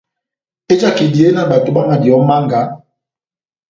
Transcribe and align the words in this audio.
Ejaka 0.73 0.99
ehidiye 1.03 1.29
na 1.33 1.43
bato 1.49 1.69
bámadiyɛ 1.75 2.13
ó 2.19 2.21
manga, 2.29 2.61